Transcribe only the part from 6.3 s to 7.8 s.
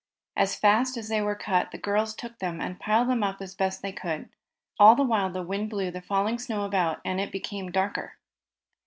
snow about, and it became